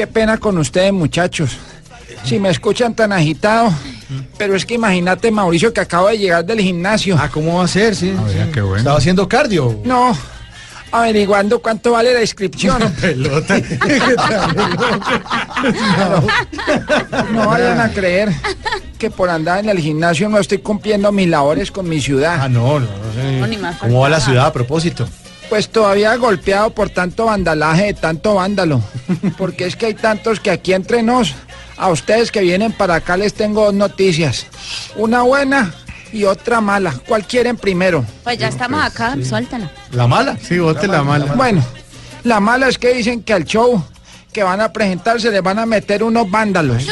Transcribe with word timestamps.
Qué 0.00 0.06
pena 0.06 0.38
con 0.38 0.56
ustedes, 0.56 0.94
muchachos. 0.94 1.58
Si 2.24 2.38
me 2.38 2.48
escuchan 2.48 2.94
tan 2.94 3.12
agitado, 3.12 3.70
pero 4.38 4.56
es 4.56 4.64
que 4.64 4.72
imagínate, 4.72 5.30
Mauricio, 5.30 5.74
que 5.74 5.82
acabo 5.82 6.08
de 6.08 6.16
llegar 6.16 6.42
del 6.42 6.58
gimnasio. 6.58 7.18
Ah, 7.20 7.28
¿cómo 7.30 7.58
va 7.58 7.64
a 7.64 7.68
ser? 7.68 7.94
Sí. 7.94 8.08
Oiga, 8.26 8.46
sí. 8.46 8.50
qué 8.50 8.62
bueno. 8.62 8.78
Estaba 8.78 8.96
haciendo 8.96 9.28
cardio. 9.28 9.78
No, 9.84 10.16
averiguando 10.90 11.60
cuánto 11.60 11.90
vale 11.90 12.14
la 12.14 12.22
inscripción. 12.22 12.80
Pelota. 13.02 13.60
No 17.30 17.46
vayan 17.46 17.78
a 17.78 17.92
creer 17.92 18.32
que 18.98 19.10
por 19.10 19.28
andar 19.28 19.58
en 19.58 19.68
el 19.68 19.80
gimnasio 19.80 20.30
no 20.30 20.38
estoy 20.38 20.58
cumpliendo 20.58 21.12
mis 21.12 21.28
labores 21.28 21.70
con 21.70 21.86
mi 21.86 22.00
ciudad. 22.00 22.38
Ah, 22.40 22.48
no, 22.48 22.80
no, 22.80 22.86
no 22.86 23.12
sé. 23.14 23.38
No, 23.38 23.46
ni 23.46 23.58
más 23.58 23.76
¿Cómo 23.76 24.00
va 24.00 24.08
la 24.08 24.20
ciudad 24.20 24.46
a 24.46 24.52
propósito? 24.54 25.06
Pues 25.50 25.68
todavía 25.68 26.16
golpeado 26.16 26.70
por 26.70 26.90
tanto 26.90 27.26
vandalaje 27.26 27.86
de 27.86 27.94
tanto 27.94 28.36
vándalo. 28.36 28.80
Porque 29.36 29.66
es 29.66 29.76
que 29.76 29.86
hay 29.86 29.94
tantos 29.94 30.40
que 30.40 30.50
aquí 30.50 30.72
entre 30.72 31.02
nos, 31.02 31.34
a 31.76 31.88
ustedes 31.88 32.30
que 32.30 32.40
vienen 32.40 32.72
para 32.72 32.94
acá 32.94 33.16
les 33.16 33.34
tengo 33.34 33.64
dos 33.64 33.74
noticias. 33.74 34.46
Una 34.96 35.22
buena 35.22 35.74
y 36.12 36.24
otra 36.24 36.60
mala. 36.60 36.94
¿Cuál 37.06 37.26
quieren 37.26 37.56
primero? 37.56 38.04
Pues 38.22 38.38
ya 38.38 38.48
estamos 38.48 38.82
acá, 38.82 39.16
suéltala. 39.22 39.70
¿La 39.92 40.06
mala? 40.06 40.38
Sí, 40.40 40.58
bote 40.58 40.86
la 40.86 41.02
mala. 41.02 41.34
Bueno, 41.34 41.64
la 42.24 42.38
mala 42.38 42.68
es 42.68 42.78
que 42.78 42.94
dicen 42.94 43.22
que 43.22 43.32
al 43.32 43.44
show 43.44 43.84
que 44.32 44.42
van 44.44 44.60
a 44.60 44.72
presentarse 44.72 45.30
les 45.30 45.42
van 45.42 45.58
a 45.58 45.66
meter 45.66 46.04
unos 46.04 46.30
vándalos. 46.30 46.86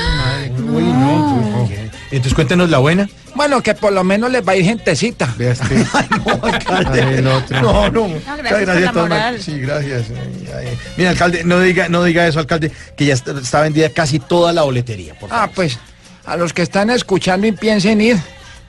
Uy, 0.72 0.82
no. 0.82 1.68
Entonces 2.10 2.34
cuéntenos 2.34 2.70
la 2.70 2.78
buena. 2.78 3.08
Bueno, 3.34 3.62
que 3.62 3.74
por 3.74 3.92
lo 3.92 4.02
menos 4.02 4.30
les 4.30 4.46
va 4.46 4.52
a 4.52 4.56
ir 4.56 4.64
gentecita. 4.64 5.32
Vea 5.36 5.52
este. 5.52 5.76
No, 6.24 6.40
alcalde. 6.42 7.02
Ay. 7.02 7.22
No, 7.62 7.90
no. 7.90 8.08
gracias 8.36 8.92
por 8.92 9.08
la. 9.10 9.38
Sí, 9.38 9.58
gracias. 9.60 10.06
Ay, 10.10 10.48
ay. 10.68 10.78
Mira, 10.96 11.10
alcalde, 11.10 11.44
no 11.44 11.60
diga, 11.60 11.88
no 11.88 12.02
diga 12.02 12.26
eso, 12.26 12.38
alcalde, 12.40 12.72
que 12.96 13.04
ya 13.06 13.14
está, 13.14 13.32
está 13.32 13.60
vendida 13.60 13.90
casi 13.90 14.18
toda 14.18 14.52
la 14.52 14.62
boletería. 14.62 15.14
Por 15.18 15.28
favor. 15.28 15.48
Ah, 15.48 15.50
pues, 15.54 15.78
a 16.24 16.36
los 16.36 16.52
que 16.52 16.62
están 16.62 16.90
escuchando 16.90 17.46
y 17.46 17.52
piensen 17.52 18.00
ir, 18.00 18.16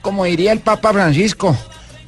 como 0.02 0.24
diría 0.24 0.52
el 0.52 0.60
Papa 0.60 0.92
Francisco, 0.92 1.56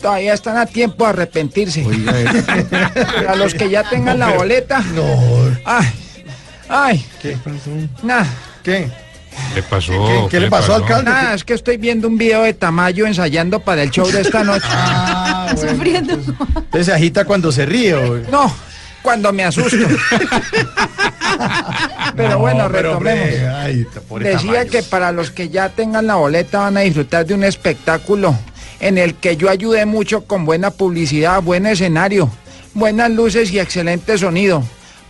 todavía 0.01 0.35
están 0.35 0.57
a 0.57 0.67
tiempo 0.67 1.05
de 1.05 1.11
arrepentirse. 1.11 1.85
Oiga, 1.87 2.13
eh. 2.21 2.27
A 3.29 3.35
los 3.37 3.55
que 3.55 3.69
ya 3.71 3.89
tengan 3.89 4.19
la 4.19 4.31
boleta, 4.31 4.81
No. 4.95 5.05
ay, 5.65 5.87
ay, 6.69 7.07
¿Qué? 7.21 7.37
nada, 8.03 8.27
¿Qué? 8.63 8.89
¿Qué 9.55 9.63
pasó? 9.63 9.93
¿Qué- 9.93 10.27
qué 10.31 10.41
le 10.41 10.49
pasó, 10.51 10.75
alcalde? 10.75 11.11
nada, 11.11 11.35
es 11.35 11.45
que 11.45 11.55
estoy 11.55 11.77
viendo 11.77 12.09
un 12.09 12.17
video 12.19 12.43
de 12.43 12.55
Tamayo 12.55 13.07
ensayando 13.07 13.61
para 13.61 13.83
el 13.83 13.91
show 13.91 14.07
de 14.11 14.21
esta 14.23 14.43
noche. 14.45 14.67
Ah, 14.69 15.55
sufriendo. 15.59 16.15
Entonces 16.15 16.87
se 16.87 16.93
agita 16.93 17.25
cuando 17.25 17.51
se 17.53 17.67
ríe. 17.67 17.95
No, 18.31 18.55
cuando 19.03 19.33
me 19.33 19.45
asusto. 19.45 19.77
Pero 22.17 22.39
bueno, 22.39 22.67
hombre, 22.67 22.83
retomemos. 22.83 23.29
ay, 23.57 23.87
Decía 24.21 24.39
Tamayo. 24.39 24.71
que 24.71 24.83
para 24.83 25.13
los 25.13 25.31
que 25.31 25.49
ya 25.49 25.69
tengan 25.71 26.07
la 26.07 26.17
boleta 26.17 26.59
van 26.61 26.77
a 26.77 26.81
disfrutar 26.81 27.27
de 27.27 27.35
un 27.35 27.45
espectáculo 27.45 28.37
en 28.81 28.99
el 28.99 29.15
que 29.15 29.37
yo 29.37 29.49
ayudé 29.51 29.87
mucho 29.87 30.23
con 30.25 30.45
buena 30.45 30.71
publicidad, 30.71 31.41
buen 31.43 31.67
escenario, 31.67 32.31
buenas 32.75 33.11
luces 33.11 33.51
y 33.53 33.59
excelente 33.61 34.19
sonido. 34.19 34.63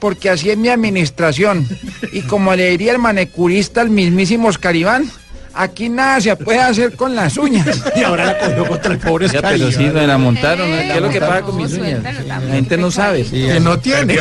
Porque 0.03 0.29
así 0.31 0.51
es 0.51 0.59
mi 0.59 0.69
administración. 0.69 1.65
Y 2.13 2.23
como 2.23 2.53
le 2.57 2.71
diría 2.71 2.91
el 2.91 2.99
manecurista 2.99 3.83
al 3.83 3.89
mismísimo 3.89 4.49
Oscaribán, 4.49 5.09
aquí 5.55 5.89
nada 5.89 6.21
se 6.21 6.35
puede 6.35 6.59
hacer 6.59 6.97
con 6.97 7.15
las 7.15 7.37
uñas. 7.37 7.81
Y 7.95 8.03
ahora 8.03 8.25
la 8.25 8.39
cogió 8.41 8.67
contra 8.67 8.93
el 8.95 8.99
pobre 8.99 9.29
Ya, 9.29 9.39
Oscar. 9.39 9.53
pero 9.53 9.71
sí, 9.71 9.85
me 9.85 10.05
la 10.05 10.19
montaron. 10.19 10.69
¿no? 10.69 10.77
Eh, 10.77 10.89
¿Qué 10.89 10.95
es 10.97 11.03
lo 11.03 11.09
que 11.09 11.21
pasa 11.21 11.41
no, 11.41 11.47
con 11.47 11.57
mis 11.57 11.73
uñas? 11.75 12.03
La 12.27 12.41
gente 12.41 12.77
no 12.77 12.91
sabe. 12.91 13.25
Que 13.25 13.61
no 13.61 13.79
tiene. 13.79 14.19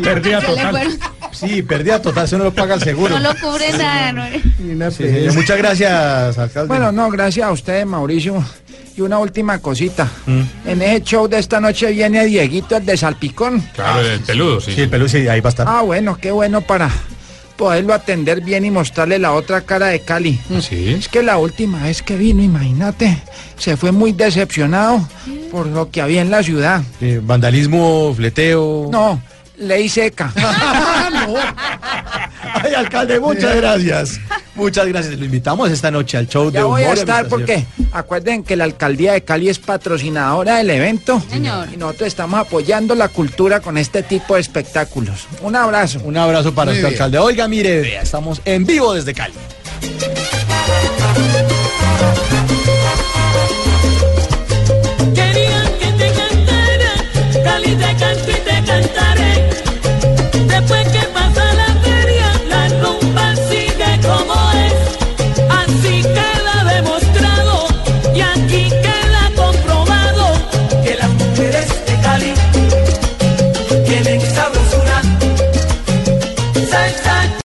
Le 0.00 0.40
total. 0.42 0.98
Sí, 1.40 1.62
pérdida 1.62 2.00
total, 2.00 2.24
eso 2.24 2.38
no 2.38 2.44
lo 2.44 2.54
paga 2.54 2.74
el 2.74 2.82
seguro. 2.82 3.18
No 3.18 3.32
lo 3.32 3.40
cubre 3.40 3.72
nada. 3.72 4.12
¿no? 4.12 4.90
Sí. 4.90 5.04
Muchas 5.34 5.58
gracias, 5.58 6.38
alcalde. 6.38 6.68
Bueno, 6.68 6.92
no, 6.92 7.10
gracias 7.10 7.46
a 7.46 7.52
ustedes, 7.52 7.86
Mauricio. 7.86 8.42
Y 8.96 9.00
una 9.00 9.18
última 9.18 9.60
cosita. 9.60 10.08
En 10.66 10.82
ese 10.82 11.02
show 11.02 11.28
de 11.28 11.38
esta 11.38 11.60
noche 11.60 11.92
viene 11.92 12.24
Dieguito, 12.26 12.76
el 12.76 12.84
de 12.84 12.96
Salpicón. 12.96 13.60
Claro, 13.74 14.00
el 14.00 14.20
peludo, 14.20 14.60
sí. 14.60 14.72
Sí, 14.74 14.80
el 14.82 14.88
pelo 14.88 15.08
sí, 15.08 15.28
ahí 15.28 15.40
va 15.40 15.48
a 15.48 15.50
estar. 15.50 15.66
Ah, 15.68 15.82
bueno, 15.82 16.18
qué 16.20 16.32
bueno 16.32 16.62
para 16.62 16.90
poderlo 17.56 17.92
atender 17.92 18.40
bien 18.40 18.64
y 18.64 18.70
mostrarle 18.70 19.18
la 19.18 19.32
otra 19.32 19.60
cara 19.60 19.86
de 19.88 20.00
Cali. 20.00 20.40
Sí. 20.60 20.96
Es 20.98 21.08
que 21.08 21.22
la 21.22 21.38
última 21.38 21.82
vez 21.82 22.02
que 22.02 22.16
vino, 22.16 22.42
imagínate, 22.42 23.18
se 23.56 23.76
fue 23.76 23.92
muy 23.92 24.12
decepcionado 24.12 25.06
por 25.50 25.66
lo 25.66 25.90
que 25.90 26.00
había 26.00 26.22
en 26.22 26.30
la 26.30 26.42
ciudad. 26.42 26.82
Eh, 27.00 27.20
vandalismo, 27.22 28.14
fleteo. 28.16 28.88
No, 28.90 29.20
ley 29.58 29.88
seca. 29.88 30.32
Ay, 32.54 32.74
alcalde, 32.74 33.20
muchas 33.20 33.56
gracias. 33.56 34.20
Muchas 34.54 34.86
gracias. 34.88 35.18
Lo 35.18 35.24
invitamos 35.24 35.70
esta 35.70 35.90
noche 35.90 36.16
al 36.16 36.28
show 36.28 36.50
de 36.50 36.62
voy 36.62 36.82
a 36.82 36.86
humor 36.86 36.96
y 36.96 37.00
estar 37.00 37.28
porque 37.28 37.64
acuerden 37.92 38.42
que 38.42 38.56
la 38.56 38.64
alcaldía 38.64 39.12
de 39.12 39.22
Cali 39.22 39.48
es 39.48 39.58
patrocinadora 39.58 40.56
del 40.56 40.70
evento. 40.70 41.22
Señor. 41.30 41.68
Y 41.72 41.76
nosotros 41.76 42.08
estamos 42.08 42.40
apoyando 42.40 42.94
la 42.94 43.08
cultura 43.08 43.60
con 43.60 43.78
este 43.78 44.02
tipo 44.02 44.34
de 44.34 44.40
espectáculos. 44.40 45.26
Un 45.42 45.54
abrazo. 45.54 46.00
Un 46.04 46.16
abrazo 46.16 46.54
para 46.54 46.72
bien. 46.72 46.86
alcalde. 46.86 47.18
Oiga, 47.18 47.46
mire, 47.46 47.80
vea, 47.80 48.02
estamos 48.02 48.40
en 48.44 48.66
vivo 48.66 48.94
desde 48.94 49.14
Cali. 49.14 49.34